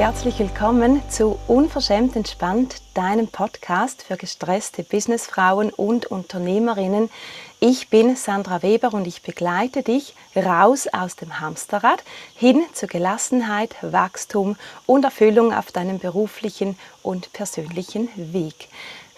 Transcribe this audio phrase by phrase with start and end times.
[0.00, 7.10] herzlich willkommen zu Unverschämt Entspannt, deinem Podcast für gestresste Businessfrauen und Unternehmerinnen.
[7.60, 12.02] Ich bin Sandra Weber und ich begleite dich raus aus dem Hamsterrad
[12.34, 18.68] hin zu Gelassenheit, Wachstum und Erfüllung auf deinem beruflichen und persönlichen Weg.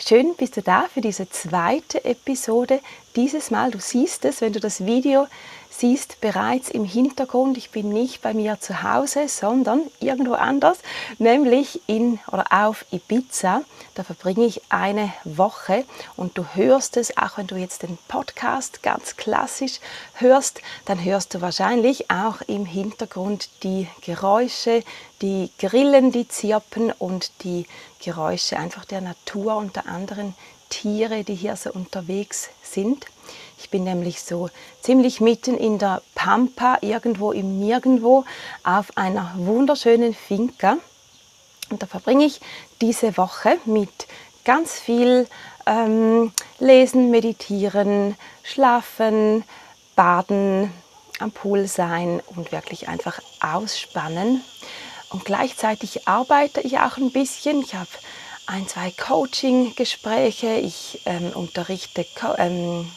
[0.05, 2.81] Schön bist du da für diese zweite Episode.
[3.15, 5.29] Dieses Mal, du siehst es, wenn du das Video
[5.83, 10.79] siehst bereits im Hintergrund, ich bin nicht bei mir zu Hause, sondern irgendwo anders,
[11.19, 13.63] nämlich in oder auf Ibiza.
[13.97, 18.85] Da verbringe ich eine Woche und du hörst es, auch wenn du jetzt den Podcast
[18.85, 19.81] ganz klassisch
[20.15, 24.85] hörst, dann hörst du wahrscheinlich auch im Hintergrund die Geräusche,
[25.21, 27.67] die Grillen, die zirpen und die
[28.01, 30.37] Geräusche einfach der Natur und der anderen
[30.69, 33.05] Tiere, die hier so unterwegs sind.
[33.59, 38.25] Ich bin nämlich so ziemlich mitten in der Pampa, irgendwo im Nirgendwo,
[38.65, 40.79] auf einer wunderschönen Finca.
[41.71, 42.41] Und da verbringe ich
[42.81, 44.07] diese Woche mit
[44.45, 45.27] ganz viel
[45.67, 49.45] ähm, Lesen, Meditieren, Schlafen,
[49.95, 50.73] Baden,
[51.19, 54.43] am Pool sein und wirklich einfach ausspannen.
[55.11, 57.63] Und gleichzeitig arbeite ich auch ein bisschen.
[57.63, 57.89] Ich habe
[58.47, 60.55] ein, zwei Coaching-Gespräche.
[60.57, 62.05] Ich ähm, unterrichte
[62.39, 62.91] ähm,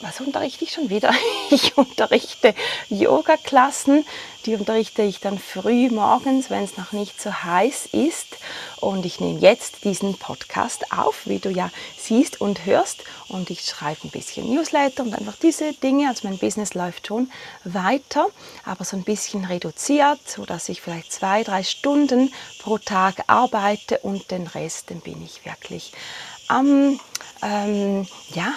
[0.00, 1.12] was unterrichte ich schon wieder?
[1.50, 2.54] Ich unterrichte
[2.88, 4.04] Yoga-Klassen.
[4.44, 8.38] Die unterrichte ich dann früh morgens, wenn es noch nicht so heiß ist.
[8.80, 13.04] Und ich nehme jetzt diesen Podcast auf, wie du ja siehst und hörst.
[13.28, 16.08] Und ich schreibe ein bisschen Newsletter und einfach diese Dinge.
[16.08, 17.30] Also mein Business läuft schon
[17.62, 18.26] weiter,
[18.64, 24.30] aber so ein bisschen reduziert, sodass ich vielleicht zwei, drei Stunden pro Tag arbeite und
[24.30, 25.92] den Rest, den bin ich wirklich
[26.48, 26.98] am,
[27.42, 28.52] ähm, ja,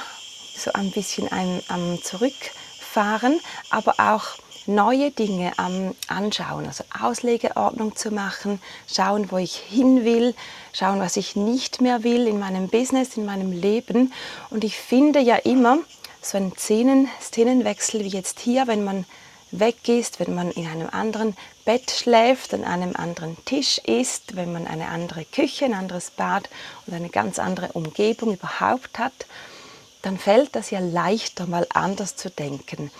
[0.58, 4.38] so ein bisschen am, am Zurückfahren, aber auch
[4.68, 8.62] neue Dinge am Anschauen, also Auslegeordnung zu machen,
[8.94, 10.36] schauen, wo ich hin will,
[10.74, 14.14] schauen, was ich nicht mehr will in meinem Business, in meinem Leben.
[14.50, 15.80] Und ich finde ja immer
[16.22, 19.06] so einen Szenen, Szenenwechsel wie jetzt hier, wenn man
[19.52, 24.52] weg ist, wenn man in einem anderen Bett schläft, an einem anderen Tisch isst, wenn
[24.52, 26.50] man eine andere Küche, ein anderes Bad
[26.86, 29.26] und eine ganz andere Umgebung überhaupt hat
[30.08, 32.92] dann fällt das ja leichter, mal anders zu denken,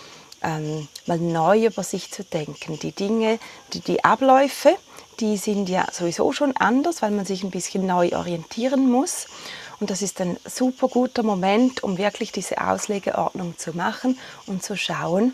[0.42, 2.78] ähm, mal neu über sich zu denken.
[2.78, 3.38] Die Dinge,
[3.72, 4.76] die, die Abläufe,
[5.18, 9.26] die sind ja sowieso schon anders, weil man sich ein bisschen neu orientieren muss.
[9.80, 14.76] Und das ist ein super guter Moment, um wirklich diese Auslegeordnung zu machen und zu
[14.76, 15.32] schauen,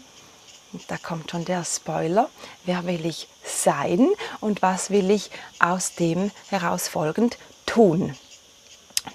[0.73, 2.31] und da kommt schon der Spoiler,
[2.65, 4.09] wer will ich sein
[4.41, 7.37] und was will ich aus dem herausfolgend
[7.67, 8.17] tun.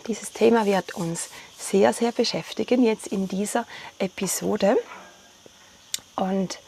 [0.07, 3.65] Dieses Thema wird uns sehr, sehr beschäftigen jetzt in dieser
[3.99, 4.77] Episode.
[6.15, 6.59] Und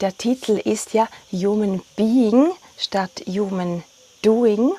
[0.00, 3.82] der Titel ist ja Human Being statt Human
[4.22, 4.72] Doing.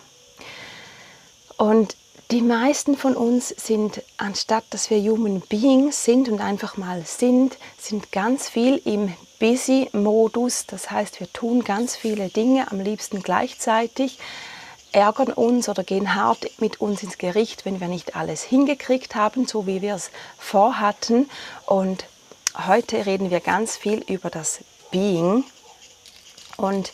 [1.57, 1.95] Und
[2.31, 7.57] die meisten von uns sind, anstatt dass wir Human Beings sind und einfach mal sind,
[7.79, 10.65] sind ganz viel im Busy-Modus.
[10.65, 14.19] Das heißt, wir tun ganz viele Dinge, am liebsten gleichzeitig,
[14.91, 19.47] ärgern uns oder gehen hart mit uns ins Gericht, wenn wir nicht alles hingekriegt haben,
[19.47, 21.29] so wie wir es vorhatten.
[21.65, 22.05] Und
[22.67, 24.59] heute reden wir ganz viel über das
[24.91, 25.43] Being
[26.57, 26.93] und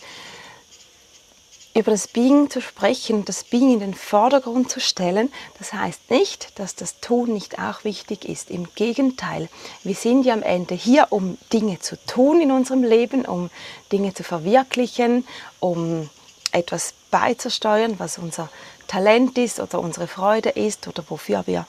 [1.75, 6.59] über das Being zu sprechen, das Being in den Vordergrund zu stellen, das heißt nicht,
[6.59, 8.51] dass das Tun nicht auch wichtig ist.
[8.51, 9.49] Im Gegenteil,
[9.83, 13.49] wir sind ja am Ende hier, um Dinge zu tun in unserem Leben, um
[13.91, 15.25] Dinge zu verwirklichen,
[15.59, 16.09] um
[16.51, 18.49] etwas beizusteuern, was unser
[18.87, 21.67] Talent ist oder unsere Freude ist oder wofür wir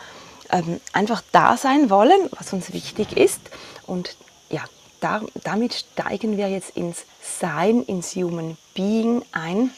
[0.51, 3.41] ähm, einfach da sein wollen, was uns wichtig ist.
[3.87, 4.17] Und
[4.49, 4.65] ja,
[5.01, 9.71] da, damit steigen wir jetzt ins Sein, ins Human Being ein.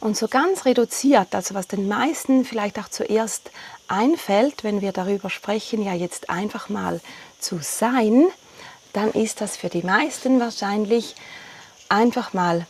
[0.00, 3.50] Und so ganz reduziert, also was den meisten vielleicht auch zuerst
[3.86, 7.02] einfällt, wenn wir darüber sprechen, ja jetzt einfach mal
[7.38, 8.28] zu sein,
[8.94, 11.16] dann ist das für die meisten wahrscheinlich
[11.90, 12.66] einfach mal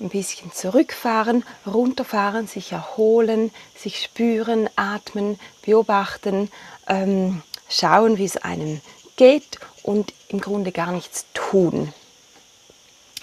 [0.00, 6.50] ein bisschen zurückfahren, runterfahren, sich erholen, sich spüren, atmen, beobachten,
[6.88, 8.80] ähm, schauen, wie es einem
[9.16, 11.92] geht und im Grunde gar nichts tun.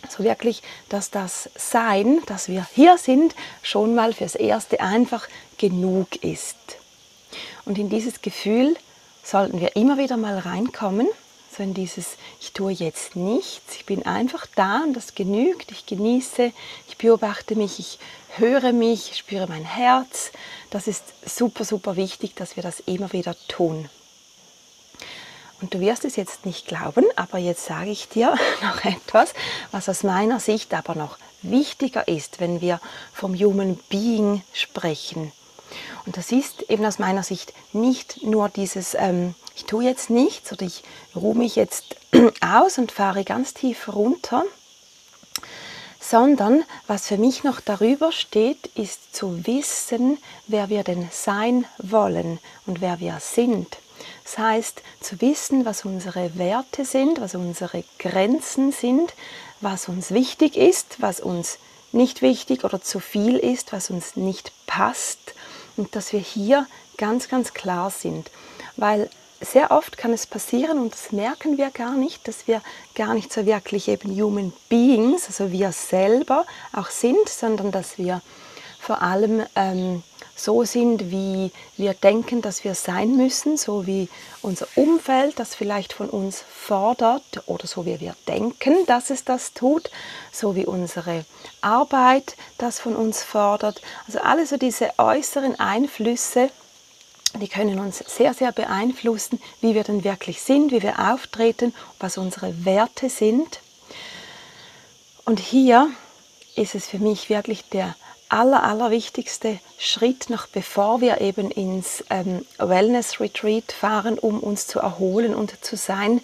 [0.09, 5.27] So wirklich, dass das Sein, dass wir hier sind, schon mal fürs Erste einfach
[5.57, 6.55] genug ist.
[7.65, 8.77] Und in dieses Gefühl
[9.23, 11.07] sollten wir immer wieder mal reinkommen
[11.57, 15.85] so in dieses, ich tue jetzt nichts, ich bin einfach da und das genügt, ich
[15.85, 16.51] genieße,
[16.87, 17.99] ich beobachte mich, ich
[18.37, 20.31] höre mich, ich spüre mein Herz.
[20.69, 23.89] Das ist super, super wichtig, dass wir das immer wieder tun.
[25.59, 29.33] Und du wirst es jetzt nicht glauben, aber jetzt sage ich dir noch etwas,
[29.71, 32.79] was aus meiner Sicht aber noch wichtiger ist, wenn wir
[33.13, 35.31] vom Human Being sprechen.
[36.05, 40.51] Und das ist eben aus meiner Sicht nicht nur dieses, ähm, ich tue jetzt nichts
[40.51, 40.83] oder ich
[41.15, 41.95] ruhe mich jetzt
[42.41, 44.43] aus und fahre ganz tief runter,
[45.99, 52.37] sondern was für mich noch darüber steht, ist zu wissen, wer wir denn sein wollen
[52.67, 53.79] und wer wir sind.
[54.23, 59.15] Das heißt, zu wissen, was unsere Werte sind, was unsere Grenzen sind,
[59.59, 61.57] was uns wichtig ist, was uns
[61.91, 65.33] nicht wichtig oder zu viel ist, was uns nicht passt
[65.77, 66.67] und dass wir hier
[66.97, 68.29] ganz, ganz klar sind.
[68.75, 69.09] Weil
[69.41, 72.61] sehr oft kann es passieren, und das merken wir gar nicht, dass wir
[72.95, 78.21] gar nicht so wirklich eben Human Beings, also wir selber auch sind, sondern dass wir
[78.79, 80.03] vor allem ähm,
[80.35, 84.07] so sind, wie wir denken, dass wir sein müssen, so wie
[84.41, 89.53] unser Umfeld das vielleicht von uns fordert oder so wie wir denken, dass es das
[89.53, 89.89] tut,
[90.31, 91.25] so wie unsere
[91.61, 93.81] Arbeit das von uns fordert.
[94.05, 96.49] Also alle so diese äußeren Einflüsse,
[97.35, 102.17] die können uns sehr, sehr beeinflussen, wie wir denn wirklich sind, wie wir auftreten, was
[102.17, 103.59] unsere Werte sind.
[105.25, 105.89] Und hier
[106.55, 107.95] ist es für mich wirklich der
[108.29, 114.79] aller, allerwichtigste Schritt, noch bevor wir eben ins ähm, Wellness Retreat fahren, um uns zu
[114.79, 116.21] erholen und zu sein.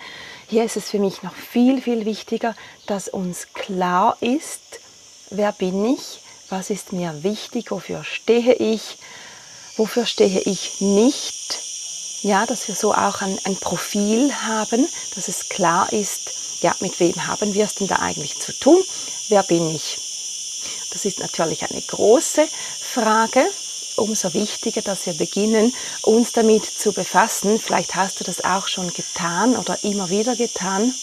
[0.47, 2.55] Hier ist es für mich noch viel, viel wichtiger,
[2.88, 4.79] dass uns klar ist,
[5.29, 6.19] wer bin ich,
[6.50, 8.97] was ist mir wichtig, wofür stehe ich,
[9.75, 11.60] wofür stehe ich nicht.
[12.22, 16.31] Ja, dass wir so auch ein, ein Profil haben, dass es klar ist,
[16.62, 18.81] ja, mit wem haben wir es denn da eigentlich zu tun,
[19.28, 19.98] wer bin ich.
[20.92, 22.48] Das ist natürlich eine große
[22.80, 23.44] Frage.
[23.96, 27.60] Umso wichtiger, dass wir beginnen, uns damit zu befassen.
[27.60, 30.96] Vielleicht hast du das auch schon getan oder immer wieder getan.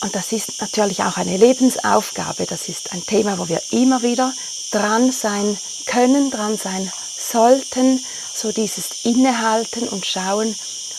[0.00, 2.46] Und das ist natürlich auch eine Lebensaufgabe.
[2.46, 4.32] Das ist ein Thema, wo wir immer wieder
[4.70, 8.04] dran sein können, dran sein sollten.
[8.34, 10.54] So dieses Innehalten und schauen,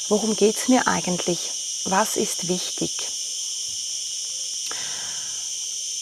[0.10, 1.51] worum geht es mir eigentlich?
[1.86, 2.92] Was ist wichtig?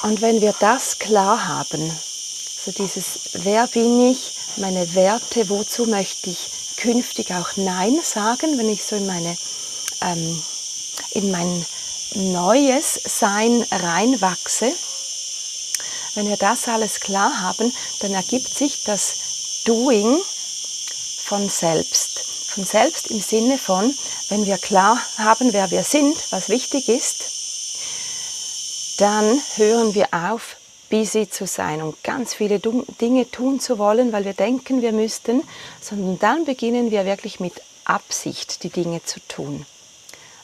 [0.04, 1.92] Und wenn wir das klar haben,
[2.66, 8.70] so dieses, wer bin ich, meine Werte, wozu möchte ich künftig auch Nein sagen, wenn
[8.70, 9.38] ich so in meine,
[10.02, 10.44] ähm,
[11.12, 11.66] in mein
[12.14, 14.74] neues Sein reinwachse,
[16.18, 17.72] wenn wir das alles klar haben,
[18.02, 20.18] dann ergibt sich das Doing
[21.24, 22.20] von selbst.
[22.56, 23.94] Von selbst im Sinne von,
[24.30, 30.56] wenn wir klar haben, wer wir sind, was wichtig ist, dann hören wir auf,
[30.90, 35.44] busy zu sein und ganz viele Dinge tun zu wollen, weil wir denken, wir müssten,
[35.80, 39.68] sondern dann beginnen wir wirklich mit Absicht die Dinge zu tun.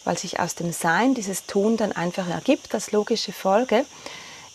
[0.03, 3.87] Weil sich aus dem Sein dieses Tun dann einfach ergibt, das logische Folge.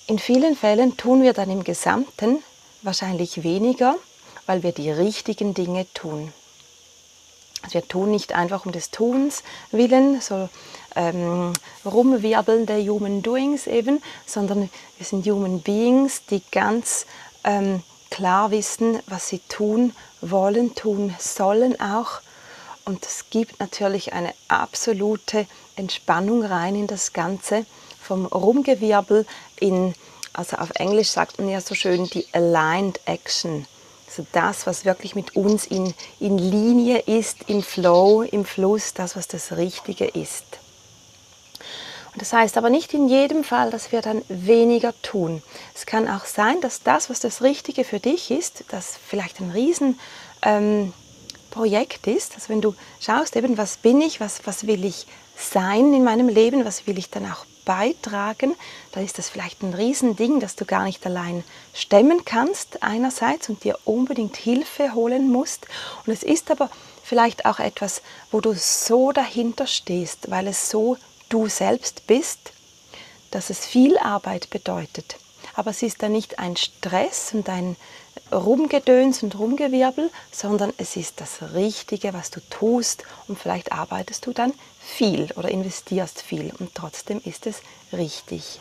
[0.08, 2.42] In vielen Fällen tun wir dann im Gesamten
[2.80, 3.94] wahrscheinlich weniger,
[4.46, 6.32] weil wir die richtigen Dinge tun.
[7.62, 10.48] Also wir tun nicht einfach um des Tuns willen, so
[10.96, 11.52] ähm,
[11.84, 17.04] rumwirbelnde Human Doings eben, sondern wir sind Human Beings, die ganz
[17.44, 22.22] ähm, klar wissen, was sie tun wollen, tun sollen auch.
[22.86, 25.46] Und es gibt natürlich eine absolute
[25.76, 27.66] Entspannung rein in das Ganze,
[28.08, 29.26] vom Rumgewirbel
[29.60, 29.94] in,
[30.32, 33.66] also auf Englisch sagt man ja so schön, die Aligned Action.
[34.08, 39.14] Also das, was wirklich mit uns in, in Linie ist, im Flow, im Fluss, das,
[39.14, 40.46] was das Richtige ist.
[42.14, 45.42] Und das heißt aber nicht in jedem Fall, dass wir dann weniger tun.
[45.74, 49.50] Es kann auch sein, dass das, was das Richtige für dich ist, das vielleicht ein
[49.50, 52.34] Riesenprojekt ähm, ist.
[52.34, 56.28] Also wenn du schaust, eben, was bin ich, was, was will ich sein in meinem
[56.28, 58.56] Leben, was will ich dann auch beitragen,
[58.92, 61.44] dann ist das vielleicht ein Riesending, das du gar nicht allein
[61.74, 65.66] stemmen kannst einerseits und dir unbedingt Hilfe holen musst.
[66.06, 66.70] Und es ist aber
[67.04, 70.96] vielleicht auch etwas, wo du so dahinter stehst, weil es so
[71.28, 72.52] du selbst bist,
[73.32, 75.16] dass es viel Arbeit bedeutet.
[75.54, 77.76] Aber es ist dann nicht ein Stress und ein
[78.32, 84.32] Rumgedöns und Rumgewirbel, sondern es ist das Richtige, was du tust und vielleicht arbeitest du
[84.32, 84.54] dann
[84.88, 87.60] viel oder investierst viel und trotzdem ist es
[87.92, 88.60] richtig.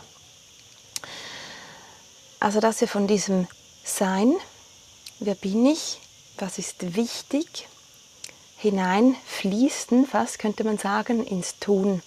[2.39, 3.47] Also dass wir von diesem
[3.83, 4.35] Sein,
[5.19, 5.99] wer bin ich,
[6.37, 7.67] was ist wichtig,
[8.57, 12.01] hineinfließen, fast könnte man sagen, ins Tun.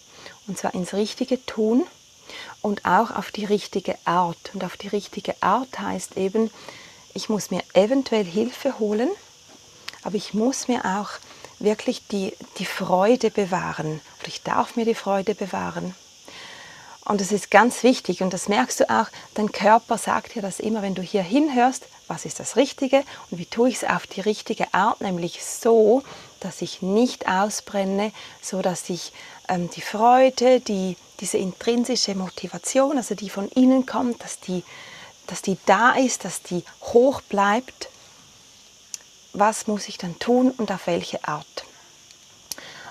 [0.47, 1.87] Und zwar ins richtige Tun
[2.61, 4.51] und auch auf die richtige Art.
[4.53, 6.51] Und auf die richtige Art heißt eben,
[7.15, 9.11] ich muss mir eventuell Hilfe holen,
[10.03, 11.11] aber ich muss mir auch
[11.59, 14.01] wirklich die, die Freude bewahren.
[14.21, 15.95] Oder ich darf mir die Freude bewahren.
[17.05, 20.61] Und das ist ganz wichtig und das merkst du auch, dein Körper sagt dir das
[20.61, 24.07] immer, wenn du hier hinhörst, was ist das Richtige und wie tue ich es auf
[24.07, 26.03] die richtige Art, nämlich so,
[26.41, 28.13] dass ich nicht ausbrenne,
[28.43, 29.13] so dass ich
[29.49, 34.63] ähm, die Freude, die, diese intrinsische Motivation, also die von innen kommt, dass die,
[35.27, 37.89] dass die da ist, dass die hoch bleibt.
[39.33, 41.65] Was muss ich dann tun und auf welche Art?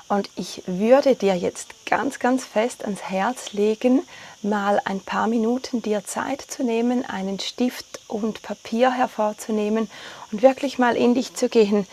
[0.09, 4.01] Und ich würde dir jetzt ganz, ganz fest ans Herz legen,
[4.41, 9.87] mal ein paar Minuten dir Zeit zu nehmen, einen Stift und Papier hervorzunehmen
[10.31, 11.87] und wirklich mal in dich zu gehen.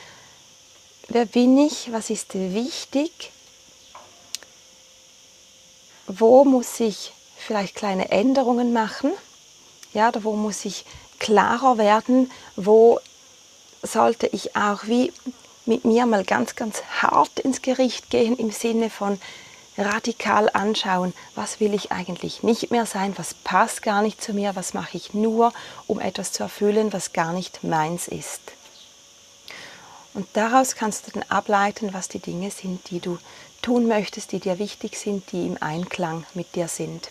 [1.09, 1.93] Wer bin ich?
[1.93, 3.33] Was ist wichtig?
[6.07, 9.13] Wo muss ich vielleicht kleine Änderungen machen?
[9.93, 10.87] Ja, oder wo muss ich
[11.19, 12.31] klarer werden?
[12.57, 12.99] Wo
[13.83, 15.13] sollte ich auch wie
[15.67, 19.21] mit mir mal ganz, ganz hart ins Gericht gehen im Sinne von
[19.79, 24.57] radikal anschauen, was will ich eigentlich nicht mehr sein, was passt gar nicht zu mir,
[24.57, 25.53] was mache ich nur,
[25.87, 28.41] um etwas zu erfüllen, was gar nicht meins ist.
[30.15, 33.19] Und daraus kannst du dann ableiten, was die Dinge sind, die du
[33.61, 37.11] tun möchtest, die dir wichtig sind, die im Einklang mit dir sind.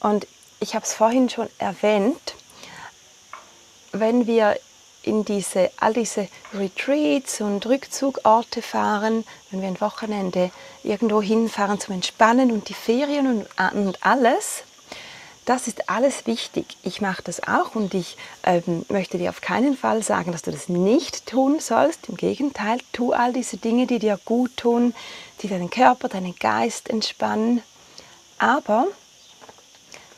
[0.00, 0.26] Und
[0.58, 2.34] ich habe es vorhin schon erwähnt,
[3.92, 4.58] wenn wir
[5.02, 10.50] in diese, all diese Retreats und Rückzugorte fahren, wenn wir ein Wochenende
[10.82, 14.64] irgendwo hinfahren zum Entspannen und die Ferien und, und alles,
[15.44, 16.76] das ist alles wichtig.
[16.84, 20.52] Ich mache das auch und ich ähm, möchte dir auf keinen Fall sagen, dass du
[20.52, 22.08] das nicht tun sollst.
[22.08, 24.94] Im Gegenteil, tu all diese Dinge, die dir gut tun,
[25.42, 27.60] die deinen Körper, deinen Geist entspannen.
[28.38, 28.86] Aber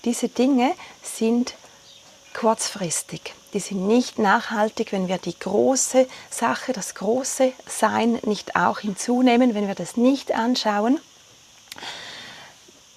[0.04, 1.54] diese Dinge sind
[2.34, 8.80] kurzfristig die sind nicht nachhaltig, wenn wir die große Sache, das große Sein nicht auch
[8.80, 11.00] hinzunehmen, wenn wir das nicht anschauen.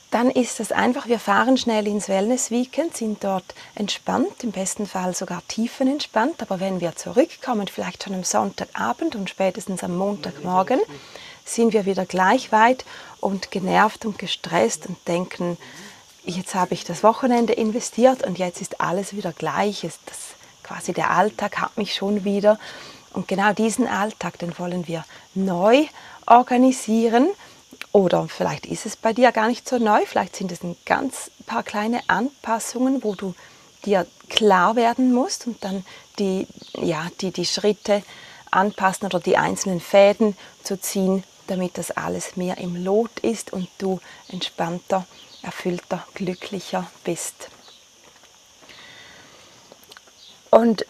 [0.09, 4.87] Dann ist es einfach, wir fahren schnell ins Wellness Weekend, sind dort entspannt, im besten
[4.87, 10.79] Fall sogar tiefenentspannt, aber wenn wir zurückkommen, vielleicht schon am Sonntagabend und spätestens am Montagmorgen,
[11.45, 12.83] sind wir wieder gleich weit
[13.19, 15.57] und genervt und gestresst und denken,
[16.25, 19.81] jetzt habe ich das Wochenende investiert und jetzt ist alles wieder gleich.
[19.81, 20.36] Das
[20.67, 22.59] quasi der Alltag hat mich schon wieder.
[23.13, 25.85] Und genau diesen Alltag, den wollen wir neu
[26.25, 27.29] organisieren.
[27.91, 31.31] Oder vielleicht ist es bei dir gar nicht so neu, vielleicht sind es ein ganz
[31.45, 33.33] paar kleine Anpassungen, wo du
[33.85, 35.85] dir klar werden musst und dann
[36.19, 38.03] die, ja, die, die Schritte
[38.51, 43.69] anpassen oder die einzelnen Fäden zu ziehen, damit das alles mehr im Lot ist und
[43.77, 45.05] du entspannter,
[45.41, 47.49] erfüllter, glücklicher bist.
[50.57, 50.87] Und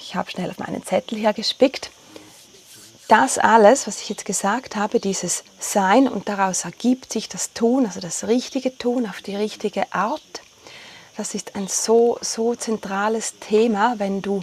[0.00, 1.90] ich habe schnell auf meinen Zettel hier gespickt.
[3.06, 7.84] Das alles, was ich jetzt gesagt habe, dieses Sein und daraus ergibt sich das Tun,
[7.84, 10.22] also das richtige Tun auf die richtige Art,
[11.18, 14.42] das ist ein so, so zentrales Thema, wenn du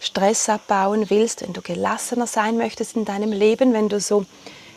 [0.00, 4.24] Stress abbauen willst, wenn du gelassener sein möchtest in deinem Leben, wenn du so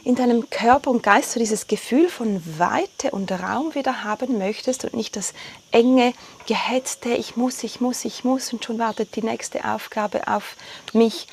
[0.08, 4.86] in deinem Körper und Geist so dieses Gefühl von Weite und Raum wieder haben möchtest
[4.86, 5.34] und nicht das
[5.72, 6.14] enge,
[6.46, 10.56] gehetzte, ich muss, ich muss, ich muss und schon wartet die nächste Aufgabe auf
[10.94, 11.28] mich.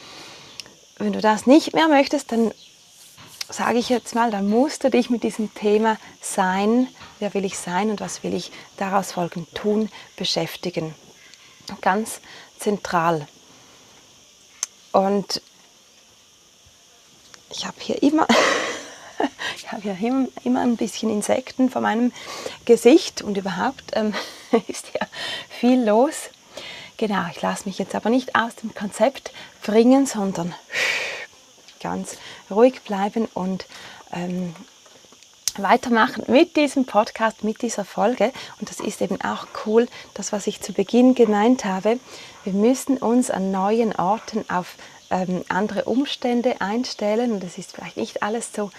[0.99, 2.53] Wenn du das nicht mehr möchtest, dann
[3.49, 6.89] sage ich jetzt mal, dann musst du dich mit diesem Thema Sein,
[7.21, 10.97] wer will ich sein und was will ich daraus folgend tun, beschäftigen.
[11.81, 12.21] Ganz
[12.59, 13.29] zentral.
[14.91, 15.41] Und
[17.51, 18.27] ich habe hier immer
[19.57, 19.97] ich habe ja
[20.45, 22.13] immer ein bisschen Insekten vor meinem
[22.65, 24.15] Gesicht und überhaupt ähm,
[24.69, 25.07] ist ja
[25.49, 26.31] viel los.
[26.97, 30.55] Genau, ich lasse mich jetzt aber nicht aus dem Konzept bringen, sondern
[31.81, 32.17] ganz
[32.51, 33.67] ruhig bleiben und
[34.13, 34.55] ähm,
[35.57, 38.33] weitermachen mit diesem Podcast, mit dieser Folge.
[38.61, 41.99] Und das ist eben auch cool, das, was ich zu Beginn gemeint habe.
[42.45, 44.77] Wir müssen uns an neuen Orten auf
[45.11, 48.71] ähm, andere Umstände einstellen und es ist vielleicht nicht alles so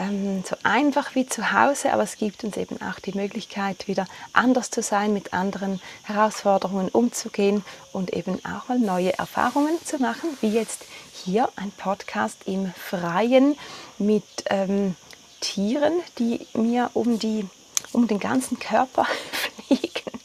[0.00, 4.06] ähm, so einfach wie zu Hause, aber es gibt uns eben auch die Möglichkeit, wieder
[4.32, 10.36] anders zu sein, mit anderen Herausforderungen umzugehen und eben auch mal neue Erfahrungen zu machen,
[10.40, 13.56] wie jetzt hier ein Podcast im Freien
[13.98, 14.96] mit ähm,
[15.40, 17.46] Tieren, die mir um, die,
[17.92, 19.06] um den ganzen Körper
[19.68, 20.18] fliegen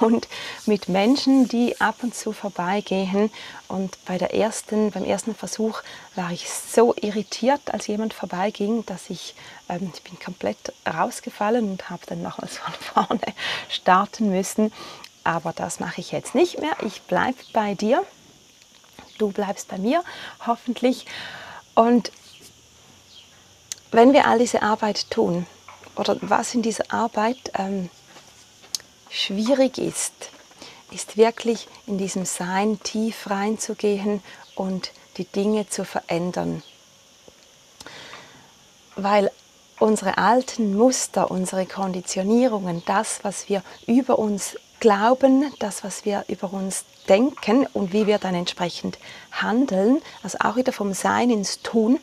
[0.00, 0.26] und
[0.68, 3.30] mit Menschen, die ab und zu vorbeigehen.
[3.66, 5.82] Und bei der ersten, beim ersten Versuch
[6.14, 9.34] war ich so irritiert, als jemand vorbeiging, dass ich,
[9.68, 12.74] ähm, ich bin komplett rausgefallen und habe dann nochmals von
[13.08, 13.34] vorne
[13.68, 14.72] starten müssen.
[15.24, 16.76] Aber das mache ich jetzt nicht mehr.
[16.86, 18.04] Ich bleibe bei dir.
[19.18, 20.04] du bleibst bei mir,
[20.46, 21.04] hoffentlich.
[21.74, 22.12] Und
[23.90, 25.46] wenn wir all diese Arbeit tun,
[25.96, 27.90] oder was in dieser Arbeit ähm,
[29.10, 30.30] schwierig ist,
[30.90, 34.22] ist wirklich in diesem Sein tief reinzugehen
[34.54, 36.62] und die Dinge zu verändern.
[38.96, 39.30] Weil
[39.78, 46.52] unsere alten Muster, unsere Konditionierungen, das, was wir über uns glauben, das, was wir über
[46.52, 48.98] uns denken und wie wir dann entsprechend
[49.32, 52.00] handeln, also auch wieder vom Sein ins Tun,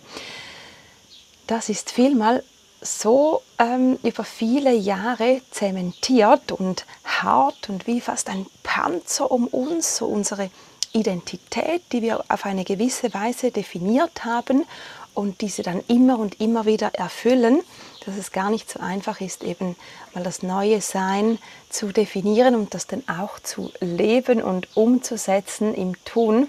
[1.47, 2.43] das ist vielmal
[2.85, 9.97] so ähm, über viele Jahre zementiert und hart und wie fast ein Panzer um uns,
[9.97, 10.49] so unsere
[10.93, 14.65] Identität, die wir auf eine gewisse Weise definiert haben
[15.13, 17.61] und diese dann immer und immer wieder erfüllen,
[18.05, 19.75] dass es gar nicht so einfach ist, eben
[20.13, 21.39] mal das neue Sein
[21.69, 26.47] zu definieren und das dann auch zu leben und umzusetzen im Tun.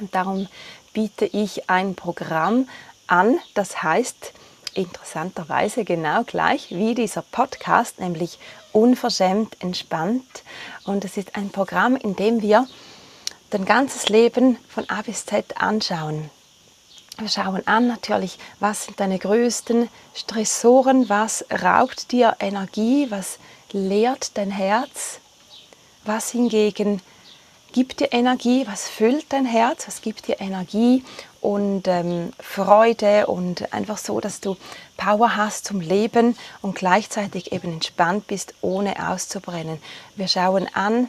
[0.00, 0.48] Und darum
[0.92, 2.68] biete ich ein Programm
[3.06, 4.32] an, das heißt
[4.76, 8.38] interessanterweise genau gleich wie dieser Podcast, nämlich
[8.72, 10.42] unverschämt entspannt.
[10.84, 12.66] Und es ist ein Programm, in dem wir
[13.50, 16.30] dein ganzes Leben von A bis Z anschauen.
[17.18, 23.38] Wir schauen an natürlich, was sind deine größten Stressoren, was raubt dir Energie, was
[23.72, 25.20] leert dein Herz,
[26.04, 27.00] was hingegen
[27.72, 31.04] gibt dir Energie, was füllt dein Herz, was gibt dir Energie
[31.46, 34.56] und ähm, Freude und einfach so, dass du
[34.96, 39.78] Power hast zum Leben und gleichzeitig eben entspannt bist, ohne auszubrennen.
[40.16, 41.06] Wir schauen an,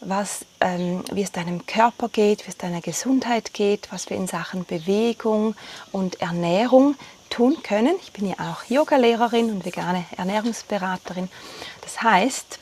[0.00, 4.26] was, ähm, wie es deinem Körper geht, wie es deiner Gesundheit geht, was wir in
[4.26, 5.54] Sachen Bewegung
[5.92, 6.96] und Ernährung
[7.28, 7.94] tun können.
[8.00, 11.28] Ich bin ja auch Yogalehrerin und vegane Ernährungsberaterin.
[11.82, 12.58] Das heißt,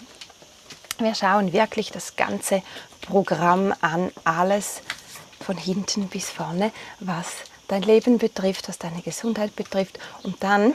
[0.99, 2.65] wir schauen wirklich das ganze
[3.01, 4.83] Programm an, alles
[5.43, 7.27] von hinten bis vorne, was
[7.69, 9.99] dein Leben betrifft, was deine Gesundheit betrifft.
[10.23, 10.75] Und dann,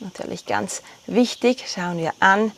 [0.00, 2.52] natürlich ganz wichtig, schauen wir an,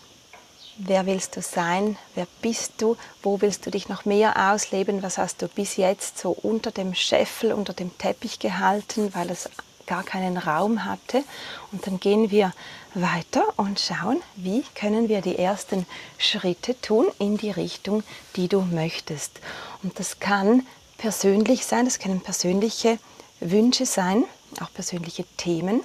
[0.77, 1.97] Wer willst du sein?
[2.17, 2.97] Wer bist du?
[3.23, 5.05] Wo willst du dich noch mehr ausleben?
[5.05, 9.49] Was hast du bis jetzt so unter dem Scheffel, unter dem Teppich gehalten, weil es
[9.87, 11.23] gar keinen Raum hatte?
[11.71, 12.53] Und dann gehen wir
[12.95, 15.87] weiter und schauen, wie können wir die ersten
[16.19, 18.03] Schritte tun in die Richtung,
[18.35, 19.39] die du möchtest.
[19.85, 20.67] Und das kann
[20.99, 22.99] persönlich sein, das können persönliche
[23.41, 24.25] Wünsche sein,
[24.61, 25.81] auch persönliche Themen.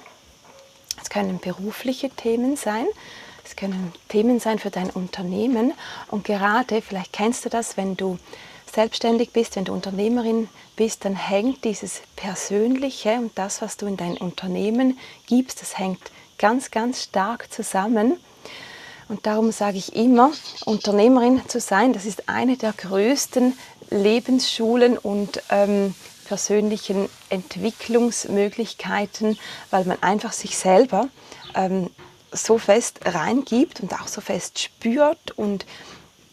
[1.02, 2.86] Es können berufliche Themen sein.
[3.44, 5.72] Es können Themen sein für dein Unternehmen.
[6.08, 8.18] Und gerade, vielleicht kennst du das, wenn du
[8.72, 13.96] selbstständig bist, wenn du Unternehmerin bist, dann hängt dieses Persönliche und das, was du in
[13.96, 15.98] dein Unternehmen gibst, das hängt
[16.38, 18.16] ganz, ganz stark zusammen.
[19.08, 20.30] Und darum sage ich immer,
[20.66, 23.58] Unternehmerin zu sein, das ist eine der größten
[23.90, 25.94] Lebensschulen und ähm,
[26.26, 29.38] persönlichen Entwicklungsmöglichkeiten,
[29.70, 31.08] weil man einfach sich selber
[31.54, 31.90] ähm,
[32.32, 35.66] so fest reingibt und auch so fest spürt und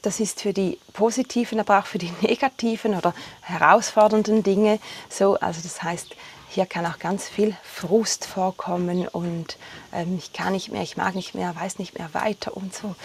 [0.04, 5.40] das ist für die positiven, aber auch für die negativen oder herausfordernden Dinge so.
[5.40, 6.16] Also das heißt,
[6.50, 9.58] hier kann auch ganz viel Frust vorkommen und
[9.92, 12.96] ähm, ich kann nicht mehr, ich mag nicht mehr, weiß nicht mehr weiter und so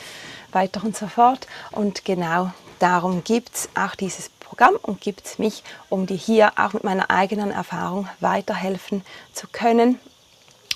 [0.52, 1.46] weiter und so fort.
[1.70, 6.74] Und genau darum gibt es auch dieses Programm und gibt mich, um dir hier auch
[6.74, 9.98] mit meiner eigenen Erfahrung weiterhelfen zu können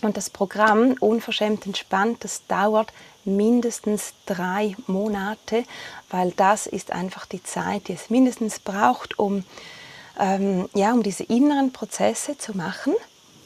[0.00, 2.90] und das Programm Unverschämt entspannt, das dauert
[3.26, 5.64] mindestens drei Monate,
[6.08, 9.44] weil das ist einfach die Zeit, die es mindestens braucht, um,
[10.18, 12.94] ähm, ja, um diese inneren Prozesse zu machen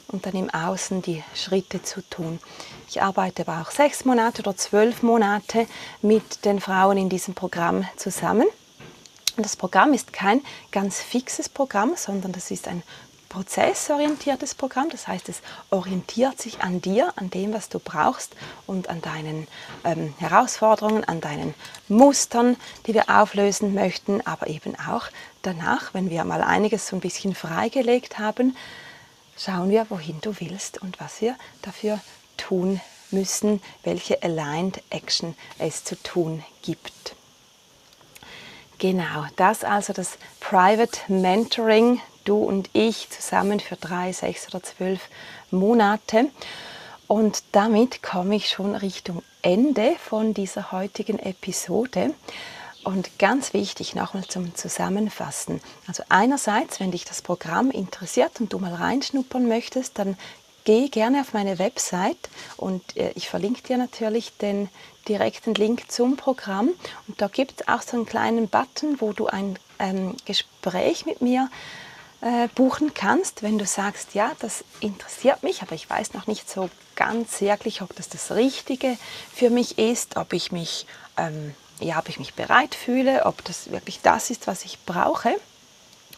[0.07, 2.39] und dann im Außen die Schritte zu tun.
[2.87, 5.67] Ich arbeite aber auch sechs Monate oder zwölf Monate
[6.01, 8.47] mit den Frauen in diesem Programm zusammen.
[9.41, 12.83] Und das Programm ist kein ganz fixes Programm, sondern das ist ein
[13.27, 14.89] prozessorientiertes Programm.
[14.91, 18.35] Das heißt, es orientiert sich an dir, an dem, was du brauchst
[18.67, 19.47] und an deinen
[19.83, 21.55] ähm, Herausforderungen, an deinen
[21.87, 25.07] Mustern, die wir auflösen möchten, aber eben auch
[25.41, 28.55] danach, wenn wir mal einiges so ein bisschen freigelegt haben,
[29.35, 31.99] schauen wir, wohin du willst und was wir dafür
[32.37, 37.15] tun müssen, welche Aligned Action es zu tun gibt.
[38.81, 45.01] Genau, das also das Private Mentoring du und ich zusammen für drei, sechs oder zwölf
[45.51, 46.31] Monate.
[47.05, 52.15] Und damit komme ich schon Richtung Ende von dieser heutigen Episode.
[52.83, 55.61] Und ganz wichtig nochmal zum Zusammenfassen.
[55.85, 60.17] Also einerseits, wenn dich das Programm interessiert und du mal reinschnuppern möchtest, dann
[60.63, 64.69] geh gerne auf meine Website und äh, ich verlinke dir natürlich den
[65.07, 66.69] direkten Link zum Programm.
[67.07, 71.21] Und da gibt es auch so einen kleinen Button, wo du ein ähm, Gespräch mit
[71.21, 71.49] mir
[72.21, 76.49] äh, buchen kannst, wenn du sagst, ja, das interessiert mich, aber ich weiß noch nicht
[76.49, 78.97] so ganz wirklich, ob das das Richtige
[79.33, 80.85] für mich ist, ob ich mich,
[81.17, 85.35] ähm, ja, ob ich mich bereit fühle, ob das wirklich das ist, was ich brauche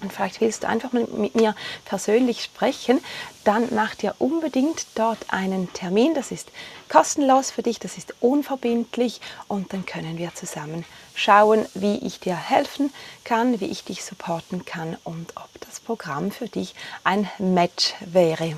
[0.04, 3.04] und vielleicht willst du einfach mal mit mir persönlich sprechen,
[3.44, 6.14] dann mach dir unbedingt dort einen Termin.
[6.14, 6.50] Das ist
[6.90, 10.86] kostenlos für dich, das ist unverbindlich und dann können wir zusammen
[11.16, 16.32] schauen, wie ich dir helfen kann, wie ich dich supporten kann und ob das Programm
[16.32, 18.56] für dich ein Match wäre.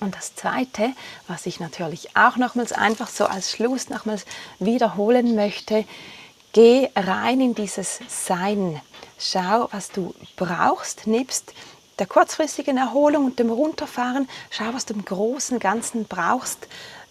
[0.00, 0.92] Und das Zweite,
[1.26, 4.26] was ich natürlich auch nochmals einfach so als Schluss nochmals
[4.58, 5.86] wiederholen möchte,
[6.56, 8.80] geh rein in dieses Sein.
[9.18, 11.52] Schau, was du brauchst, nebst
[11.98, 14.26] der kurzfristigen Erholung und dem Runterfahren.
[14.48, 16.66] Schau, was du im Großen Ganzen brauchst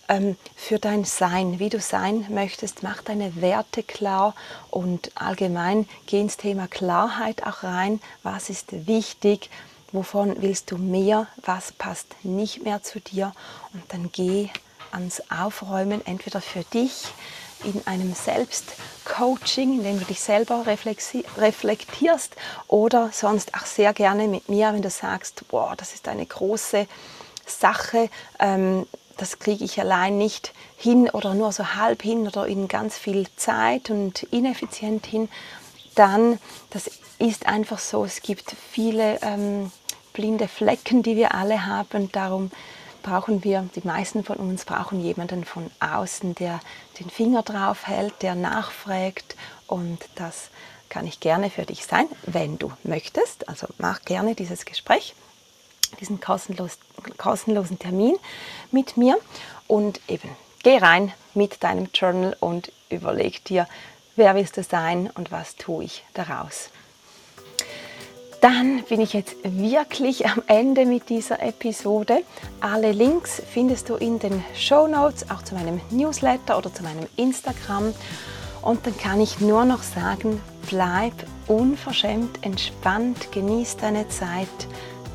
[0.10, 2.81] ähm, für dein Sein, wie du sein möchtest.
[2.81, 4.34] Mach deine Werte klar
[4.71, 8.01] und allgemein geh ins Thema Klarheit auch rein.
[8.23, 9.51] Was ist wichtig?
[9.91, 11.27] Wovon willst du mehr?
[11.43, 13.31] Was passt nicht mehr zu dir?
[13.73, 14.49] Und dann geh
[14.91, 17.03] ans Aufräumen, entweder für dich,
[17.65, 22.36] in einem Selbstcoaching, in dem du dich selber reflektierst
[22.67, 26.88] oder sonst auch sehr gerne mit mir, wenn du sagst, boah, das ist eine große
[27.45, 32.67] Sache, ähm, das kriege ich allein nicht hin oder nur so halb hin oder in
[32.67, 35.30] ganz viel Zeit und ineffizient hin,
[35.95, 36.39] dann,
[36.71, 39.71] das ist einfach so, es gibt viele ähm,
[40.13, 42.51] blinde Flecken, die wir alle haben, darum
[43.05, 46.59] brauchen wir, die meisten von uns brauchen jemanden von außen, der
[46.99, 49.35] den Finger drauf hält, der nachfragt.
[49.67, 50.49] Und das
[50.89, 53.47] kann ich gerne für dich sein, wenn du möchtest.
[53.47, 55.13] Also mach gerne dieses Gespräch,
[55.99, 56.79] diesen kostenlos,
[57.17, 58.17] kostenlosen Termin
[58.71, 59.17] mit mir.
[59.67, 60.29] Und eben
[60.63, 63.67] geh rein mit deinem Journal und überleg dir,
[64.15, 66.71] wer willst du sein und was tue ich daraus
[68.45, 72.21] dann bin ich jetzt wirklich am Ende mit dieser Episode.
[72.62, 77.08] Alle Links findest du in den Show Notes, auch zu meinem Newsletter oder zu meinem
[77.15, 77.91] Instagram.
[78.62, 81.13] Und dann kann ich nur noch sagen, bleib
[81.47, 84.47] unverschämt entspannt, genieß deine Zeit.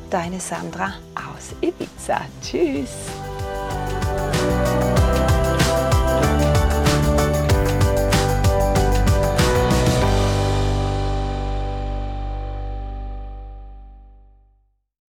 [0.09, 2.19] Deine Sandra aus Ibiza.
[2.41, 3.30] Tschüss.